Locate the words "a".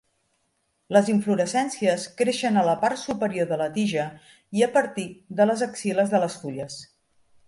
2.57-2.63, 4.69-4.71